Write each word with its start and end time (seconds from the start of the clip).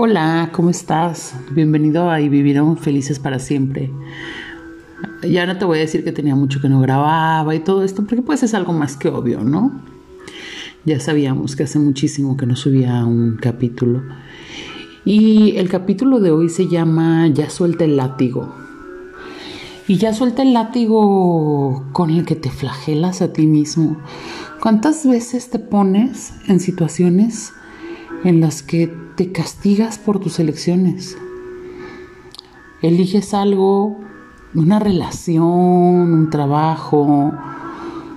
Hola, 0.00 0.50
¿cómo 0.52 0.70
estás? 0.70 1.34
Bienvenido 1.50 2.08
a 2.08 2.20
Y 2.20 2.28
Viviremos 2.28 2.78
Felices 2.78 3.18
para 3.18 3.40
Siempre. 3.40 3.90
Ya 5.28 5.44
no 5.44 5.58
te 5.58 5.64
voy 5.64 5.78
a 5.78 5.80
decir 5.80 6.04
que 6.04 6.12
tenía 6.12 6.36
mucho 6.36 6.60
que 6.60 6.68
no 6.68 6.80
grababa 6.80 7.52
y 7.56 7.58
todo 7.58 7.82
esto, 7.82 8.04
porque 8.04 8.22
pues 8.22 8.44
es 8.44 8.54
algo 8.54 8.72
más 8.72 8.96
que 8.96 9.08
obvio, 9.08 9.40
¿no? 9.40 9.72
Ya 10.84 11.00
sabíamos 11.00 11.56
que 11.56 11.64
hace 11.64 11.80
muchísimo 11.80 12.36
que 12.36 12.46
no 12.46 12.54
subía 12.54 13.04
un 13.04 13.38
capítulo. 13.42 14.04
Y 15.04 15.56
el 15.56 15.68
capítulo 15.68 16.20
de 16.20 16.30
hoy 16.30 16.48
se 16.48 16.68
llama 16.68 17.26
Ya 17.26 17.50
suelta 17.50 17.82
el 17.82 17.96
látigo. 17.96 18.54
Y 19.88 19.96
ya 19.96 20.14
suelta 20.14 20.42
el 20.42 20.52
látigo 20.52 21.88
con 21.90 22.10
el 22.10 22.24
que 22.24 22.36
te 22.36 22.50
flagelas 22.50 23.20
a 23.20 23.32
ti 23.32 23.48
mismo. 23.48 23.96
¿Cuántas 24.62 25.04
veces 25.04 25.50
te 25.50 25.58
pones 25.58 26.34
en 26.46 26.60
situaciones 26.60 27.52
en 28.24 28.40
las 28.40 28.62
que 28.62 28.92
te 29.16 29.32
castigas 29.32 29.98
por 29.98 30.20
tus 30.20 30.38
elecciones. 30.38 31.16
Eliges 32.82 33.34
algo, 33.34 33.98
una 34.54 34.78
relación, 34.78 35.44
un 35.44 36.30
trabajo, 36.30 37.32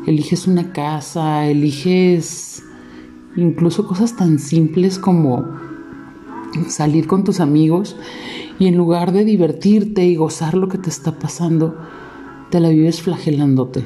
eliges 0.06 0.48
una 0.48 0.72
casa, 0.72 1.48
eliges 1.48 2.64
incluso 3.36 3.88
cosas 3.88 4.16
tan 4.16 4.40
simples 4.40 5.00
como 5.00 5.46
salir 6.68 7.08
con 7.08 7.24
tus 7.24 7.40
amigos 7.40 7.96
y 8.60 8.68
en 8.68 8.78
lugar 8.78 9.12
de 9.14 9.26
divertirte 9.26 10.06
y 10.06 10.16
gozar 10.16 10.54
lo 10.54 10.68
que 10.68 10.78
te 10.78 10.90
está 10.90 11.18
pasando, 11.18 11.78
te 12.50 12.60
la 12.60 12.70
vives 12.70 13.02
flagelándote 13.02 13.84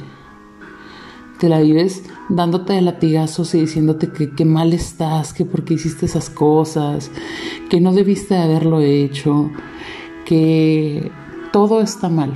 te 1.39 1.49
la 1.49 1.59
vives 1.59 2.03
dándote 2.29 2.73
de 2.73 2.81
latigazos 2.81 3.53
y 3.53 3.61
diciéndote 3.61 4.11
que, 4.11 4.31
qué 4.31 4.45
mal 4.45 4.73
estás, 4.73 5.33
que 5.33 5.45
por 5.45 5.63
qué 5.63 5.75
hiciste 5.75 6.05
esas 6.05 6.29
cosas, 6.29 7.11
que 7.69 7.79
no 7.79 7.93
debiste 7.93 8.35
haberlo 8.35 8.81
hecho, 8.81 9.51
que 10.25 11.11
todo 11.51 11.81
está 11.81 12.09
mal. 12.09 12.33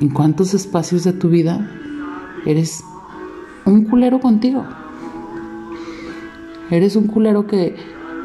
¿En 0.00 0.08
cuántos 0.10 0.52
espacios 0.54 1.04
de 1.04 1.12
tu 1.12 1.28
vida 1.28 1.70
eres 2.44 2.84
un 3.64 3.84
culero 3.84 4.20
contigo? 4.20 4.64
Eres 6.70 6.96
un 6.96 7.06
culero 7.06 7.46
que, 7.46 7.76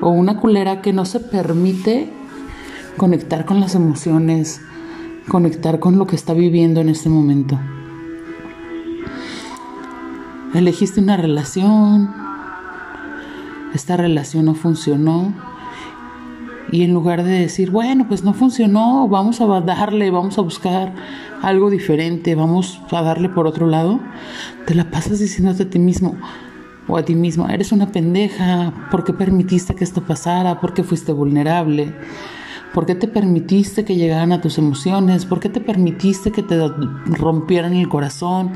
o 0.01 0.09
una 0.09 0.37
culera 0.37 0.81
que 0.81 0.93
no 0.93 1.05
se 1.05 1.19
permite 1.19 2.11
conectar 2.97 3.45
con 3.45 3.59
las 3.59 3.75
emociones, 3.75 4.61
conectar 5.29 5.79
con 5.79 5.97
lo 5.97 6.07
que 6.07 6.15
está 6.15 6.33
viviendo 6.33 6.81
en 6.81 6.89
este 6.89 7.09
momento. 7.09 7.59
Elegiste 10.53 10.99
una 10.99 11.15
relación, 11.15 12.09
esta 13.75 13.97
relación 13.97 14.45
no 14.45 14.55
funcionó 14.55 15.31
y 16.71 16.83
en 16.83 16.91
lugar 16.91 17.23
de 17.23 17.31
decir, 17.31 17.69
bueno, 17.69 18.07
pues 18.07 18.23
no 18.23 18.33
funcionó, 18.33 19.07
vamos 19.07 19.41
a 19.41 19.61
darle, 19.61 20.09
vamos 20.09 20.39
a 20.39 20.41
buscar 20.41 20.93
algo 21.43 21.69
diferente, 21.69 22.33
vamos 22.33 22.81
a 22.91 23.01
darle 23.03 23.29
por 23.29 23.45
otro 23.45 23.67
lado, 23.67 23.99
te 24.65 24.73
la 24.73 24.89
pasas 24.89 25.19
diciéndote 25.19 25.63
a 25.63 25.69
ti 25.69 25.77
mismo 25.77 26.15
o 26.87 26.97
a 26.97 27.05
ti 27.05 27.13
misma, 27.13 27.53
eres 27.53 27.71
una 27.71 27.91
pendeja, 27.91 28.73
¿por 28.89 29.03
qué 29.03 29.13
permitiste 29.13 29.75
que 29.75 29.83
esto 29.83 30.01
pasara? 30.01 30.59
¿Por 30.59 30.73
qué 30.73 30.83
fuiste 30.83 31.11
vulnerable? 31.11 31.93
¿Por 32.73 32.87
qué 32.87 32.95
te 32.95 33.07
permitiste 33.07 33.85
que 33.85 33.95
llegaran 33.95 34.31
a 34.31 34.41
tus 34.41 34.57
emociones? 34.57 35.25
¿Por 35.25 35.39
qué 35.39 35.49
te 35.49 35.61
permitiste 35.61 36.31
que 36.31 36.41
te 36.41 36.57
rompieran 37.05 37.73
el 37.73 37.87
corazón? 37.87 38.53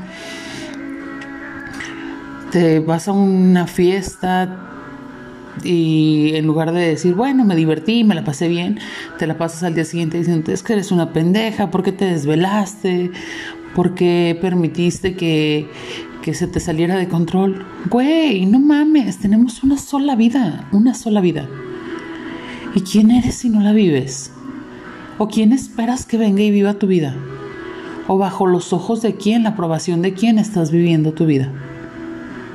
Te 2.53 2.79
vas 2.79 3.07
a 3.07 3.13
una 3.13 3.65
fiesta 3.65 4.59
y 5.63 6.35
en 6.35 6.45
lugar 6.45 6.71
de 6.71 6.81
decir, 6.81 7.15
bueno, 7.15 7.45
me 7.45 7.55
divertí, 7.55 8.03
me 8.03 8.13
la 8.13 8.23
pasé 8.23 8.47
bien, 8.47 8.77
te 9.17 9.25
la 9.25 9.39
pasas 9.39 9.63
al 9.63 9.73
día 9.73 9.85
siguiente 9.85 10.19
diciendo, 10.19 10.51
es 10.51 10.61
que 10.61 10.73
eres 10.73 10.91
una 10.91 11.13
pendeja, 11.13 11.71
¿por 11.71 11.81
qué 11.81 11.91
te 11.91 12.05
desvelaste? 12.05 13.09
¿Por 13.73 13.95
qué 13.95 14.37
permitiste 14.39 15.15
que, 15.15 15.67
que 16.21 16.35
se 16.35 16.45
te 16.45 16.59
saliera 16.59 16.95
de 16.95 17.07
control? 17.07 17.65
Güey, 17.89 18.45
no 18.45 18.59
mames, 18.59 19.17
tenemos 19.17 19.63
una 19.63 19.79
sola 19.79 20.15
vida, 20.15 20.69
una 20.71 20.93
sola 20.93 21.21
vida. 21.21 21.49
¿Y 22.75 22.81
quién 22.81 23.09
eres 23.09 23.33
si 23.33 23.49
no 23.49 23.61
la 23.61 23.73
vives? 23.73 24.31
¿O 25.17 25.27
quién 25.27 25.53
esperas 25.53 26.05
que 26.05 26.19
venga 26.19 26.43
y 26.43 26.51
viva 26.51 26.75
tu 26.75 26.85
vida? 26.85 27.15
¿O 28.07 28.19
bajo 28.19 28.45
los 28.45 28.73
ojos 28.73 29.01
de 29.01 29.15
quién, 29.15 29.41
la 29.41 29.49
aprobación 29.49 30.03
de 30.03 30.13
quién 30.13 30.37
estás 30.37 30.69
viviendo 30.69 31.13
tu 31.13 31.25
vida? 31.25 31.51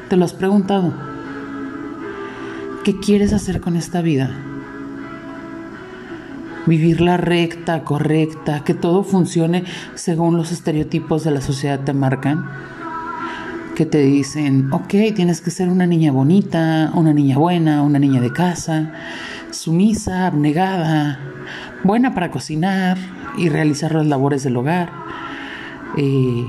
¿Te 0.09 0.17
lo 0.17 0.25
has 0.25 0.33
preguntado? 0.33 0.93
¿Qué 2.83 2.99
quieres 2.99 3.35
hacer 3.35 3.61
con 3.61 3.77
esta 3.77 4.01
vida? 4.01 4.31
Vivirla 6.67 7.19
recta, 7.19 7.85
correcta, 7.85 8.65
que 8.65 8.73
todo 8.73 9.05
funcione 9.05 9.65
según 9.95 10.37
los 10.37 10.51
estereotipos 10.51 11.25
de 11.25 11.31
la 11.31 11.41
sociedad 11.43 11.81
te 11.81 11.93
marcan 11.93 12.47
que 13.79 13.87
te 13.87 13.99
dicen, 13.99 14.73
ok, 14.73 15.15
tienes 15.15 15.41
que 15.41 15.53
ser 15.53 15.69
una 15.69 15.87
niña 15.87 16.11
bonita, 16.11 16.91
una 16.95 17.13
niña 17.13 17.39
buena, 17.39 17.83
una 17.83 18.01
niña 18.01 18.21
de 18.21 18.33
casa, 18.33 18.93
sumisa, 19.53 20.27
abnegada, 20.27 21.21
buena 21.85 22.13
para 22.13 22.33
cocinar 22.33 22.99
y 23.37 23.51
realizar 23.51 23.95
las 23.95 24.07
labores 24.07 24.43
del 24.43 24.57
hogar, 24.57 24.91
eh, 25.97 26.45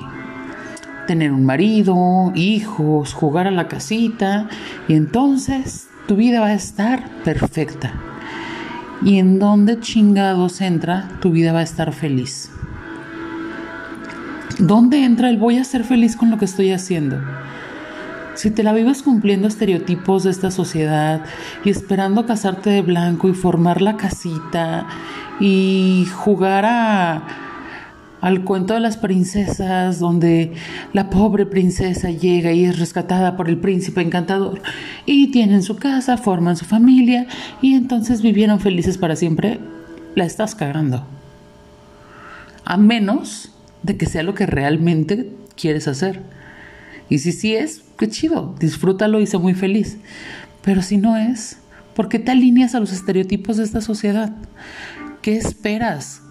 tener 1.09 1.31
un 1.31 1.43
marido, 1.43 2.31
hijos, 2.35 3.15
jugar 3.15 3.47
a 3.47 3.51
la 3.51 3.67
casita 3.67 4.47
y 4.87 4.93
entonces 4.93 5.87
tu 6.07 6.15
vida 6.15 6.39
va 6.39 6.49
a 6.49 6.53
estar 6.53 7.09
perfecta. 7.23 7.93
Y 9.01 9.17
en 9.17 9.39
donde 9.39 9.79
chingados 9.79 10.61
entra, 10.61 11.09
tu 11.19 11.31
vida 11.31 11.51
va 11.51 11.61
a 11.61 11.63
estar 11.63 11.93
feliz. 11.93 12.51
¿Dónde 14.59 15.03
entra 15.03 15.31
el 15.31 15.37
voy 15.37 15.57
a 15.57 15.63
ser 15.63 15.83
feliz 15.83 16.15
con 16.15 16.29
lo 16.29 16.37
que 16.37 16.45
estoy 16.45 16.71
haciendo? 16.73 17.19
Si 18.35 18.51
te 18.51 18.61
la 18.61 18.71
vives 18.71 19.01
cumpliendo 19.01 19.47
estereotipos 19.47 20.25
de 20.25 20.29
esta 20.29 20.51
sociedad 20.51 21.23
y 21.65 21.71
esperando 21.71 22.27
casarte 22.27 22.69
de 22.69 22.83
blanco 22.83 23.29
y 23.29 23.33
formar 23.33 23.81
la 23.81 23.97
casita 23.97 24.85
y 25.39 26.05
jugar 26.13 26.65
a, 26.67 27.48
al 28.21 28.43
cuento 28.43 28.73
de 28.73 28.79
las 28.79 28.97
princesas 28.97 29.99
donde 29.99 30.53
la 30.93 31.09
pobre 31.09 31.45
princesa 31.45 32.09
llega 32.09 32.51
y 32.51 32.65
es 32.65 32.79
rescatada 32.79 33.37
por 33.37 33.49
el 33.49 33.57
príncipe 33.57 34.01
encantador 34.01 34.61
y 35.05 35.31
tienen 35.31 35.63
su 35.63 35.77
casa, 35.77 36.17
forman 36.17 36.57
su 36.57 36.65
familia 36.65 37.27
y 37.61 37.75
entonces 37.75 38.21
vivieron 38.21 38.59
felices 38.59 38.97
para 38.97 39.15
siempre, 39.15 39.59
la 40.15 40.25
estás 40.25 40.55
cagando. 40.55 41.05
A 42.65 42.77
menos 42.77 43.51
de 43.83 43.97
que 43.97 44.05
sea 44.05 44.23
lo 44.23 44.33
que 44.33 44.45
realmente 44.45 45.31
quieres 45.55 45.87
hacer. 45.87 46.21
Y 47.09 47.19
si 47.19 47.31
sí 47.31 47.55
es, 47.55 47.81
qué 47.97 48.07
chido, 48.07 48.55
disfrútalo 48.59 49.19
y 49.19 49.25
sé 49.25 49.37
muy 49.37 49.53
feliz. 49.53 49.97
Pero 50.61 50.81
si 50.81 50.97
no 50.97 51.17
es, 51.17 51.57
¿por 51.95 52.09
qué 52.09 52.19
te 52.19 52.31
alineas 52.31 52.75
a 52.75 52.79
los 52.79 52.91
estereotipos 52.91 53.57
de 53.57 53.63
esta 53.63 53.81
sociedad? 53.81 54.35
¿Qué 55.21 55.37
esperas? 55.37 56.21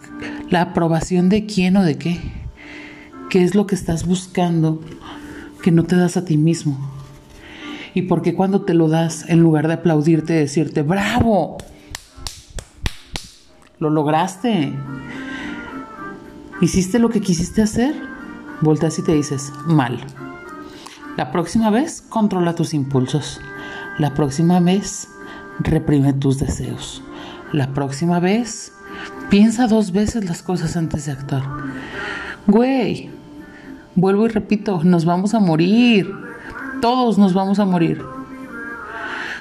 ¿La 0.51 0.63
aprobación 0.63 1.29
de 1.29 1.45
quién 1.45 1.77
o 1.77 1.83
de 1.83 1.99
qué? 1.99 2.21
¿Qué 3.29 3.45
es 3.45 3.55
lo 3.55 3.67
que 3.67 3.75
estás 3.75 4.07
buscando 4.07 4.81
que 5.63 5.71
no 5.71 5.85
te 5.85 5.95
das 5.95 6.17
a 6.17 6.25
ti 6.25 6.39
mismo? 6.39 6.79
¿Y 7.93 8.03
por 8.03 8.23
qué 8.23 8.35
cuando 8.35 8.63
te 8.63 8.73
lo 8.73 8.89
das, 8.89 9.29
en 9.29 9.41
lugar 9.41 9.69
de 9.69 9.75
aplaudirte, 9.75 10.33
decirte, 10.33 10.81
bravo, 10.81 11.59
lo 13.79 13.91
lograste? 13.91 14.73
¿Hiciste 16.63 16.99
lo 16.99 17.11
que 17.11 17.21
quisiste 17.21 17.61
hacer? 17.61 17.95
Volteas 18.63 18.99
y 18.99 19.03
te 19.03 19.15
dices, 19.15 19.53
mal. 19.67 20.01
La 21.19 21.31
próxima 21.31 21.69
vez, 21.69 22.01
controla 22.01 22.55
tus 22.55 22.73
impulsos. 22.73 23.39
La 23.99 24.15
próxima 24.15 24.61
vez, 24.61 25.09
reprime 25.61 26.15
tus 26.15 26.39
deseos. 26.39 27.03
La 27.53 27.75
próxima 27.75 28.19
vez, 28.19 28.73
piensa 29.31 29.67
dos 29.67 29.93
veces 29.93 30.25
las 30.25 30.43
cosas 30.43 30.77
antes 30.77 31.07
de 31.07 31.13
actuar. 31.13 31.43
Güey, 32.47 33.11
vuelvo 33.95 34.27
y 34.27 34.29
repito, 34.31 34.83
nos 34.85 35.05
vamos 35.05 35.35
a 35.35 35.41
morir. 35.41 36.13
Todos 36.81 37.19
nos 37.19 37.35
vamos 37.35 37.59
a 37.59 37.65
morir. 37.65 38.03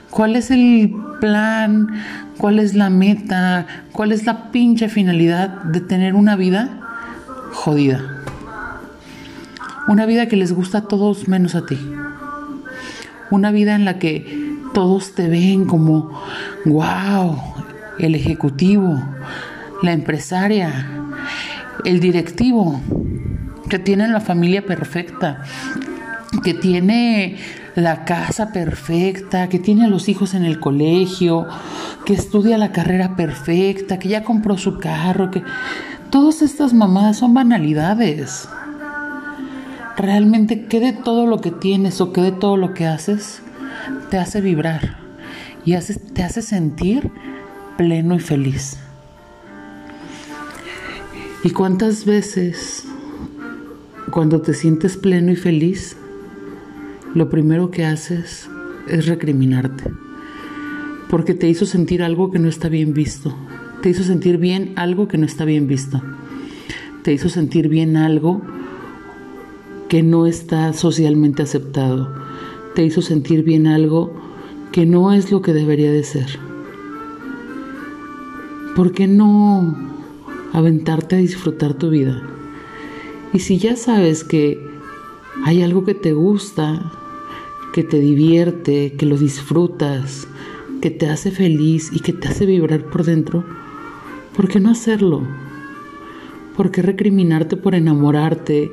¿Cuál 0.10 0.36
es 0.36 0.52
el 0.52 0.96
plan? 1.20 1.88
¿Cuál 2.38 2.60
es 2.60 2.74
la 2.74 2.90
meta? 2.90 3.66
¿Cuál 3.92 4.12
es 4.12 4.26
la 4.26 4.52
pinche 4.52 4.90
finalidad 4.90 5.50
de 5.64 5.82
tener 5.82 6.16
una 6.16 6.36
vida 6.36 6.84
jodida. 7.58 8.24
Una 9.88 10.06
vida 10.06 10.28
que 10.28 10.36
les 10.36 10.54
gusta 10.54 10.80
a 10.80 10.82
todos 10.82 11.28
menos 11.28 11.56
a 11.56 11.66
ti. 11.66 11.78
Una 13.32 13.52
vida 13.52 13.76
en 13.76 13.84
la 13.84 14.00
que 14.00 14.58
todos 14.74 15.16
te 15.16 15.28
ven 15.28 15.66
como, 15.66 16.22
wow, 16.66 17.38
el 17.98 18.16
ejecutivo, 18.16 19.02
la 19.82 19.94
empresaria, 19.94 20.90
el 21.86 22.00
directivo, 22.00 22.82
que 23.70 23.80
tienen 23.80 24.14
la 24.14 24.22
familia 24.22 24.66
perfecta, 24.66 25.44
que 26.44 26.54
tiene 26.54 27.38
la 27.76 28.06
casa 28.06 28.52
perfecta, 28.52 29.50
que 29.50 29.60
tiene 29.60 29.86
a 29.86 29.88
los 29.88 30.10
hijos 30.10 30.34
en 30.34 30.46
el 30.46 30.60
colegio, 30.60 31.46
que 32.06 32.14
estudia 32.14 32.58
la 32.58 32.72
carrera 32.72 33.16
perfecta, 33.16 34.00
que 34.00 34.10
ya 34.10 34.24
compró 34.24 34.58
su 34.58 34.80
carro, 34.80 35.30
que 35.30 35.44
todas 36.10 36.42
estas 36.42 36.74
mamadas 36.74 37.18
son 37.18 37.34
banalidades. 37.34 38.50
Realmente, 39.98 40.66
¿qué 40.66 40.80
de 40.80 40.94
todo 40.94 41.28
lo 41.28 41.42
que 41.42 41.52
tienes 41.52 42.02
o 42.02 42.14
qué 42.14 42.22
de 42.22 42.32
todo 42.32 42.58
lo 42.58 42.74
que 42.74 42.88
haces 42.88 43.42
te 44.10 44.18
hace 44.18 44.42
vibrar 44.42 44.98
y 45.66 45.76
te 46.14 46.24
hace 46.24 46.42
sentir 46.42 47.12
pleno 47.78 48.16
y 48.16 48.20
feliz? 48.20 48.80
¿Y 51.44 51.52
cuántas 51.52 52.06
veces 52.06 52.86
cuando 54.10 54.42
te 54.42 54.56
sientes 54.56 54.98
pleno 54.98 55.32
y 55.32 55.36
feliz, 55.36 55.96
lo 57.14 57.30
primero 57.30 57.70
que 57.70 57.86
haces 57.86 58.50
es 58.88 59.06
recriminarte? 59.06 59.92
Porque 61.10 61.36
te 61.36 61.48
hizo 61.48 61.68
sentir 61.68 62.02
algo 62.02 62.32
que 62.32 62.40
no 62.40 62.50
está 62.50 62.70
bien 62.70 62.94
visto. 62.94 63.36
Te 63.84 63.90
hizo 63.90 64.04
sentir 64.04 64.40
bien 64.40 64.74
algo 64.78 65.08
que 65.08 65.20
no 65.20 65.28
está 65.28 65.46
bien 65.46 65.68
visto. 65.68 66.02
Te 67.04 67.14
hizo 67.14 67.30
sentir 67.30 67.70
bien 67.70 67.98
algo 67.98 68.42
que 69.90 70.02
no 70.02 70.26
está 70.26 70.74
socialmente 70.74 71.44
aceptado. 71.44 72.14
Te 72.74 72.84
hizo 72.84 73.04
sentir 73.04 73.44
bien 73.44 73.68
algo 73.68 74.12
que 74.72 74.88
no 74.88 75.14
es 75.14 75.32
lo 75.32 75.44
que 75.44 75.54
debería 75.54 75.92
de 75.92 76.04
ser. 76.04 76.40
¿Por 78.76 78.92
qué 78.92 79.08
no 79.08 79.97
aventarte 80.54 81.16
a 81.16 81.20
disfrutar 81.20 81.74
tu 81.74 81.90
vida. 81.90 82.22
Y 83.34 83.40
si 83.40 83.58
ya 83.58 83.76
sabes 83.76 84.24
que 84.24 84.60
hay 85.44 85.62
algo 85.62 85.86
que 85.86 85.94
te 85.94 86.14
gusta, 86.14 86.92
que 87.74 87.84
te 87.84 88.00
divierte, 88.00 88.94
que 88.94 89.06
lo 89.06 89.18
disfrutas, 89.18 90.28
que 90.82 90.90
te 90.90 91.10
hace 91.10 91.32
feliz 91.32 91.92
y 91.94 92.00
que 92.00 92.14
te 92.14 92.28
hace 92.28 92.46
vibrar 92.46 92.86
por 92.86 93.04
dentro, 93.04 93.44
¿por 94.36 94.48
qué 94.48 94.60
no 94.60 94.70
hacerlo? 94.70 95.24
¿Por 96.56 96.72
qué 96.72 96.82
recriminarte 96.82 97.56
por 97.58 97.76
enamorarte 97.76 98.72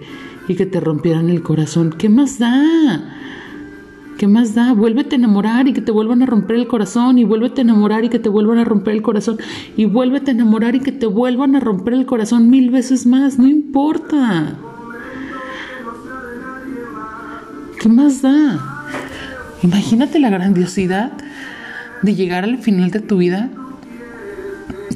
y 0.49 0.55
que 0.55 0.67
te 0.67 0.81
rompieran 0.81 1.29
el 1.29 1.43
corazón? 1.43 1.95
¿Qué 1.99 2.09
más 2.09 2.39
da? 2.39 3.19
¿Qué 4.25 4.29
más 4.29 4.55
da? 4.55 4.73
Vuélvete 4.73 5.17
a 5.17 5.19
enamorar 5.19 5.69
y 5.69 5.75
que 5.75 5.83
te 5.83 5.93
vuelvan 5.93 6.23
a 6.23 6.25
romper 6.25 6.57
el 6.57 6.67
corazón 6.67 7.19
y 7.19 7.25
vuélvete 7.25 7.61
a 7.61 7.65
enamorar 7.65 8.05
y 8.05 8.09
que 8.09 8.19
te 8.19 8.31
vuelvan 8.31 8.57
a 8.57 8.65
romper 8.65 8.95
el 8.95 9.03
corazón 9.03 9.37
y 9.77 9.85
vuélvete 9.85 10.31
a 10.31 10.35
enamorar 10.35 10.75
y 10.75 10.81
que 10.81 10.93
te 10.93 11.05
vuelvan 11.05 11.55
a 11.57 11.61
romper 11.61 11.93
el 11.93 12.07
corazón 12.07 12.49
mil 12.49 12.71
veces 12.71 13.05
más, 13.05 13.39
no 13.39 13.47
importa. 13.47 14.57
¿Qué 17.79 17.89
más 17.91 18.23
da? 18.23 18.87
Imagínate 19.63 20.19
la 20.19 20.31
grandiosidad 20.31 21.13
de 22.01 22.15
llegar 22.15 22.45
al 22.45 22.57
final 22.57 22.91
de 22.93 23.01
tu 23.01 23.19
vida, 23.19 23.51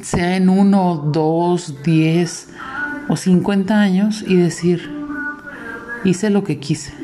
sea 0.01 0.37
en 0.37 0.49
uno, 0.49 1.07
dos, 1.13 1.83
diez 1.83 2.47
o 3.07 3.15
cincuenta 3.15 3.79
años 3.79 4.25
y 4.27 4.37
decir, 4.37 4.89
hice 6.03 6.31
lo 6.31 6.43
que 6.43 6.57
quise 6.57 6.98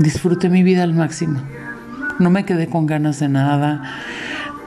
Disfruté 0.00 0.48
mi 0.48 0.62
vida 0.62 0.82
al 0.82 0.94
máximo. 0.94 1.42
No 2.18 2.30
me 2.30 2.46
quedé 2.46 2.68
con 2.68 2.86
ganas 2.86 3.20
de 3.20 3.28
nada, 3.28 3.82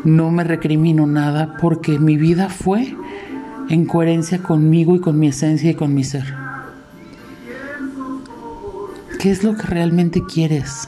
no 0.03 0.29
me 0.29 0.43
recrimino 0.43 1.07
nada, 1.07 1.57
porque 1.59 1.97
mi 1.97 2.17
vida 2.17 2.49
fue 2.49 2.95
en 3.67 3.85
coherencia 3.87 4.43
conmigo 4.43 4.95
y 4.95 4.99
con 4.99 5.17
mi 5.17 5.29
esencia 5.29 5.71
y 5.71 5.73
con 5.73 5.95
mi 5.95 6.03
ser. 6.03 6.35
¿Qué 9.19 9.31
es 9.31 9.43
lo 9.43 9.55
que 9.55 9.63
realmente 9.63 10.21
quieres? 10.23 10.87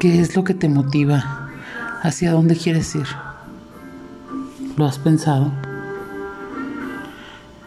¿Qué 0.00 0.22
es 0.22 0.34
lo 0.34 0.42
que 0.44 0.54
te 0.54 0.70
motiva? 0.70 1.50
¿Hacia 2.02 2.32
dónde 2.32 2.56
quieres 2.56 2.94
ir? 2.94 3.06
¿Lo 4.78 4.86
has 4.86 4.98
pensado? 4.98 5.52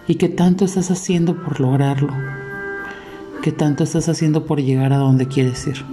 ¿Y 0.08 0.16
qué 0.16 0.30
tanto 0.30 0.66
estás 0.66 0.90
haciendo 0.90 1.44
por 1.44 1.60
lograrlo? 1.60 2.41
¿Qué 3.42 3.52
tanto 3.52 3.84
estás 3.84 4.08
haciendo 4.08 4.46
por 4.46 4.62
llegar 4.62 4.94
a 4.94 4.98
donde 4.98 5.28
quieres 5.28 5.66
ir? 5.66 5.84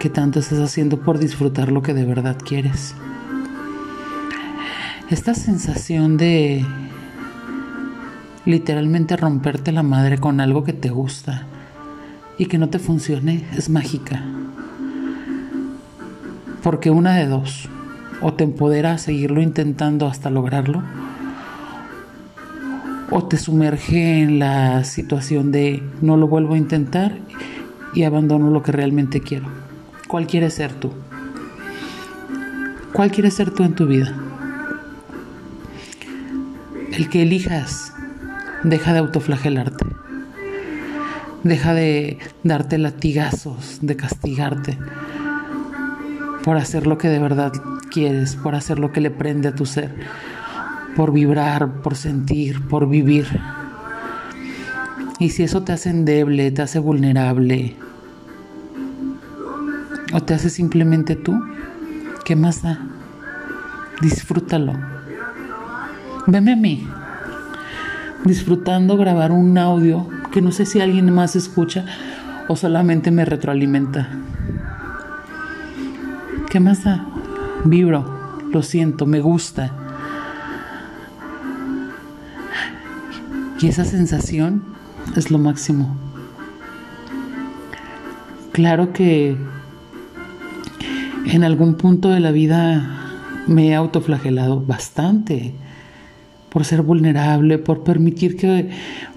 ¿Qué 0.00 0.10
tanto 0.10 0.40
estás 0.40 0.58
haciendo 0.58 0.98
por 0.98 1.18
disfrutar 1.18 1.70
lo 1.70 1.80
que 1.80 1.94
de 1.94 2.04
verdad 2.04 2.36
quieres? 2.44 2.96
Esta 5.10 5.34
sensación 5.34 6.16
de 6.16 6.66
literalmente 8.44 9.16
romperte 9.16 9.70
la 9.70 9.84
madre 9.84 10.18
con 10.18 10.40
algo 10.40 10.64
que 10.64 10.72
te 10.72 10.90
gusta 10.90 11.46
y 12.36 12.46
que 12.46 12.58
no 12.58 12.68
te 12.68 12.80
funcione 12.80 13.46
es 13.56 13.70
mágica. 13.70 14.24
Porque 16.64 16.90
una 16.90 17.14
de 17.14 17.28
dos, 17.28 17.68
o 18.20 18.32
te 18.32 18.42
empodera 18.42 18.94
a 18.94 18.98
seguirlo 18.98 19.40
intentando 19.40 20.08
hasta 20.08 20.30
lograrlo, 20.30 20.82
o 23.16 23.22
te 23.22 23.36
sumerge 23.36 24.22
en 24.22 24.40
la 24.40 24.82
situación 24.82 25.52
de 25.52 25.80
no 26.02 26.16
lo 26.16 26.26
vuelvo 26.26 26.54
a 26.54 26.58
intentar 26.58 27.16
y 27.94 28.02
abandono 28.02 28.50
lo 28.50 28.64
que 28.64 28.72
realmente 28.72 29.20
quiero. 29.20 29.46
¿Cuál 30.08 30.26
quieres 30.26 30.54
ser 30.54 30.72
tú? 30.72 30.90
¿Cuál 32.92 33.12
quieres 33.12 33.34
ser 33.34 33.52
tú 33.52 33.62
en 33.62 33.76
tu 33.76 33.86
vida? 33.86 34.12
El 36.90 37.08
que 37.08 37.22
elijas, 37.22 37.92
deja 38.64 38.92
de 38.92 38.98
autoflagelarte. 38.98 39.86
Deja 41.44 41.72
de 41.72 42.18
darte 42.42 42.78
latigazos, 42.78 43.78
de 43.80 43.94
castigarte 43.94 44.76
por 46.42 46.56
hacer 46.56 46.88
lo 46.88 46.98
que 46.98 47.08
de 47.08 47.20
verdad 47.20 47.52
quieres, 47.92 48.34
por 48.34 48.56
hacer 48.56 48.80
lo 48.80 48.90
que 48.90 49.00
le 49.00 49.12
prende 49.12 49.46
a 49.46 49.54
tu 49.54 49.66
ser 49.66 49.94
por 50.96 51.12
vibrar, 51.12 51.82
por 51.82 51.96
sentir, 51.96 52.66
por 52.68 52.88
vivir. 52.88 53.26
Y 55.18 55.30
si 55.30 55.42
eso 55.42 55.62
te 55.62 55.72
hace 55.72 55.90
endeble, 55.90 56.50
te 56.50 56.62
hace 56.62 56.78
vulnerable, 56.78 57.76
o 60.12 60.20
te 60.22 60.34
hace 60.34 60.50
simplemente 60.50 61.16
tú, 61.16 61.40
¿qué 62.24 62.36
más 62.36 62.62
da? 62.62 62.78
Disfrútalo. 64.00 64.72
Veme 66.26 66.52
a 66.52 66.56
mí, 66.56 66.86
disfrutando 68.24 68.96
grabar 68.96 69.32
un 69.32 69.58
audio 69.58 70.08
que 70.32 70.40
no 70.40 70.52
sé 70.52 70.66
si 70.66 70.80
alguien 70.80 71.12
más 71.12 71.36
escucha 71.36 71.84
o 72.48 72.56
solamente 72.56 73.10
me 73.10 73.24
retroalimenta. 73.24 74.08
¿Qué 76.50 76.60
más 76.60 76.84
da? 76.84 77.06
Vibro, 77.64 78.40
lo 78.52 78.62
siento, 78.62 79.06
me 79.06 79.20
gusta. 79.20 79.83
Y 83.64 83.68
esa 83.68 83.86
sensación 83.86 84.62
es 85.16 85.30
lo 85.30 85.38
máximo. 85.38 85.96
Claro 88.52 88.92
que 88.92 89.38
en 91.24 91.44
algún 91.44 91.76
punto 91.76 92.10
de 92.10 92.20
la 92.20 92.30
vida 92.30 93.22
me 93.46 93.68
he 93.68 93.74
autoflagelado 93.74 94.60
bastante 94.60 95.54
por 96.50 96.66
ser 96.66 96.82
vulnerable, 96.82 97.56
por 97.56 97.84
permitir 97.84 98.36
que 98.36 98.68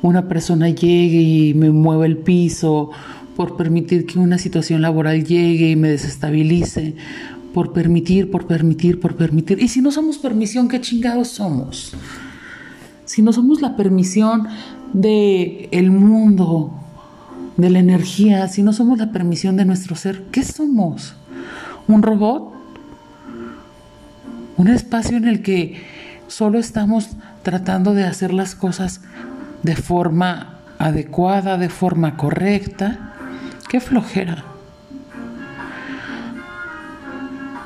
una 0.02 0.30
persona 0.30 0.70
llegue 0.70 1.20
y 1.20 1.54
me 1.54 1.70
mueva 1.72 2.06
el 2.06 2.16
piso, 2.16 2.92
por 3.36 3.58
permitir 3.58 4.06
que 4.06 4.18
una 4.18 4.38
situación 4.38 4.82
laboral 4.82 5.26
llegue 5.26 5.72
y 5.72 5.76
me 5.76 5.90
desestabilice, 5.90 6.96
por 7.54 7.74
permitir, 7.74 8.32
por 8.32 8.48
permitir, 8.48 9.02
por 9.02 9.18
permitir. 9.18 9.62
Y 9.62 9.68
si 9.68 9.82
no 9.82 9.92
somos 9.92 10.18
permisión, 10.18 10.70
¿qué 10.70 10.80
chingados 10.80 11.28
somos? 11.28 11.94
Si 13.18 13.24
no 13.24 13.34
somos 13.34 13.62
la 13.62 13.76
permisión 13.76 14.48
de 14.94 15.70
el 15.72 15.90
mundo, 15.90 16.72
de 17.58 17.72
la 17.72 17.80
energía, 17.80 18.48
si 18.48 18.62
no 18.62 18.74
somos 18.74 19.00
la 19.00 19.12
permisión 19.12 19.58
de 19.58 19.66
nuestro 19.66 19.96
ser, 19.96 20.26
¿qué 20.32 20.44
somos? 20.44 21.16
¿Un 21.88 22.04
robot? 22.04 22.54
¿Un 24.58 24.68
espacio 24.68 25.18
en 25.18 25.28
el 25.28 25.42
que 25.42 25.82
solo 26.28 26.60
estamos 26.60 27.10
tratando 27.42 27.96
de 27.96 28.04
hacer 28.04 28.36
las 28.36 28.54
cosas 28.54 29.02
de 29.64 29.76
forma 29.76 30.60
adecuada, 30.78 31.58
de 31.58 31.70
forma 31.70 32.18
correcta? 32.18 33.16
¡Qué 33.68 33.80
flojera! 33.80 34.46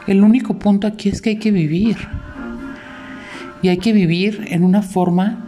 El 0.08 0.24
único 0.24 0.58
punto 0.58 0.88
aquí 0.88 1.10
es 1.10 1.22
que 1.22 1.32
hay 1.32 1.40
que 1.40 1.52
vivir 1.52 1.98
y 3.62 3.68
hay 3.68 3.78
que 3.78 3.94
vivir 3.94 4.46
en 4.50 4.64
una 4.64 4.82
forma 4.82 5.41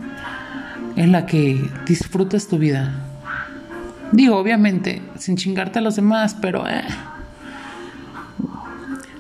en 0.96 1.12
la 1.12 1.26
que 1.26 1.70
disfrutes 1.86 2.48
tu 2.48 2.58
vida. 2.58 2.94
Digo, 4.12 4.38
obviamente, 4.38 5.02
sin 5.18 5.38
chingarte 5.38 5.80
a 5.80 5.82
los 5.82 5.96
demás, 5.96 6.36
pero 6.40 6.68
eh, 6.68 6.84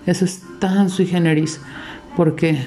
eso 0.06 0.26
es 0.26 0.44
tan 0.60 0.90
sui 0.90 1.06
generis 1.06 1.60
porque 2.16 2.58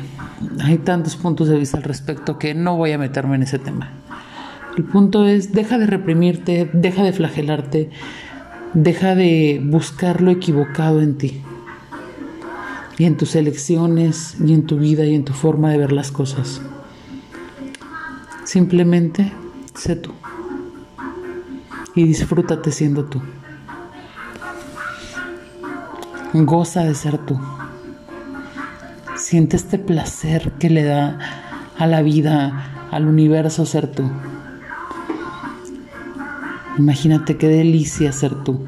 hay 0.63 0.79
tantos 0.79 1.17
puntos 1.17 1.49
de 1.49 1.59
vista 1.59 1.77
al 1.77 1.85
respecto 1.85 2.39
que 2.39 2.55
no 2.55 2.77
voy 2.77 2.93
a 2.93 2.99
meterme 2.99 3.37
en 3.37 3.45
ese 3.45 3.59
tema. 3.59 3.91
El 4.77 4.85
punto 4.85 5.27
es, 5.27 5.53
deja 5.53 5.79
de 5.79 5.87
reprimirte, 5.87 6.69
deja 6.73 7.03
de 7.03 7.13
flagelarte, 7.13 7.91
deja 8.75 9.15
de 9.15 9.63
buscar 9.65 10.21
lo 10.21 10.31
equivocado 10.31 11.01
en 11.01 11.17
ti 11.17 11.43
y 12.99 13.05
en 13.05 13.17
tus 13.17 13.37
elecciones 13.37 14.37
y 14.45 14.53
en 14.53 14.67
tu 14.67 14.79
vida 14.79 15.05
y 15.05 15.15
en 15.15 15.25
tu 15.25 15.33
forma 15.33 15.71
de 15.71 15.79
ver 15.79 15.93
las 15.93 16.11
cosas. 16.11 16.61
Simplemente 18.47 19.33
sé 19.75 19.97
tú 19.97 20.13
y 21.97 22.05
disfrútate 22.05 22.71
siendo 22.71 23.07
tú. 23.07 23.21
Goza 26.33 26.85
de 26.85 26.95
ser 26.95 27.19
tú. 27.19 27.41
Siente 29.17 29.57
este 29.57 29.81
placer 29.81 30.53
que 30.61 30.71
le 30.71 30.85
da 30.85 31.19
a 31.77 31.89
la 31.89 32.03
vida, 32.03 32.87
al 32.93 33.09
universo 33.09 33.67
ser 33.67 33.91
tú. 33.91 34.09
Imagínate 36.79 37.37
qué 37.39 37.49
delicia 37.49 38.13
ser 38.13 38.45
tú 38.45 38.65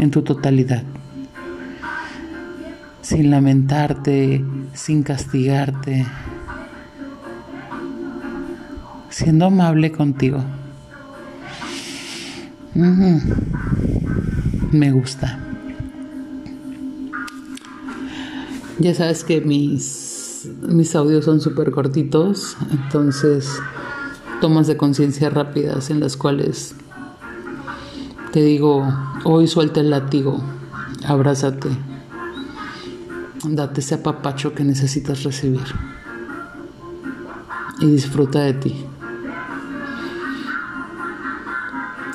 en 0.00 0.10
tu 0.10 0.22
totalidad. 0.22 0.82
Sin 3.02 3.30
lamentarte, 3.30 4.44
sin 4.74 5.04
castigarte, 5.04 6.06
siendo 9.10 9.46
amable 9.46 9.92
contigo. 9.92 10.42
Me 14.72 14.92
gusta. 14.92 15.38
Ya 18.78 18.94
sabes 18.94 19.24
que 19.24 19.42
mis, 19.42 20.48
mis 20.62 20.96
audios 20.96 21.26
son 21.26 21.40
súper 21.40 21.70
cortitos, 21.70 22.56
entonces 22.70 23.60
tomas 24.40 24.66
de 24.66 24.78
conciencia 24.78 25.28
rápidas 25.28 25.90
en 25.90 26.00
las 26.00 26.16
cuales 26.16 26.74
te 28.32 28.42
digo, 28.42 28.86
hoy 29.24 29.48
suelta 29.48 29.80
el 29.80 29.90
látigo, 29.90 30.40
abrázate, 31.04 31.68
date 33.44 33.80
ese 33.80 33.96
apapacho 33.96 34.54
que 34.54 34.64
necesitas 34.64 35.24
recibir 35.24 35.66
y 37.80 37.86
disfruta 37.86 38.40
de 38.40 38.54
ti. 38.54 38.86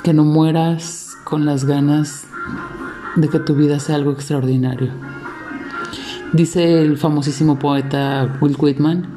Que 0.05 0.13
no 0.13 0.24
mueras 0.24 1.17
con 1.24 1.47
las 1.47 1.65
ganas 1.65 2.25
de 3.15 3.27
que 3.27 3.39
tu 3.39 3.55
vida 3.55 3.79
sea 3.79 3.95
algo 3.95 4.12
extraordinario. 4.12 4.91
Dice 6.31 6.83
el 6.83 7.00
famosísimo 7.00 7.57
poeta 7.57 8.38
Will 8.39 8.55
Whitman, 8.55 9.07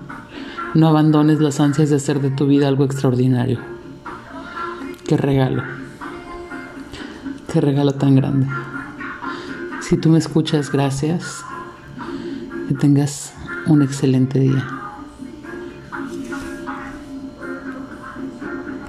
no 0.73 0.88
abandones 0.88 1.40
las 1.40 1.61
ansias 1.61 1.90
de 1.90 1.97
hacer 1.97 2.23
de 2.23 2.30
tu 2.30 2.47
vida 2.47 2.68
algo 2.68 2.85
extraordinario. 2.85 3.59
Qué 5.07 5.18
regalo. 5.18 5.62
Qué 7.52 7.61
regalo 7.61 7.92
tan 7.92 8.14
grande. 8.14 8.47
Si 9.83 9.99
tú 9.99 10.09
me 10.09 10.16
escuchas, 10.16 10.73
gracias. 10.73 11.45
Que 12.66 12.75
tengas 12.75 13.35
un 13.66 13.83
excelente 13.83 14.38
día. 14.38 14.78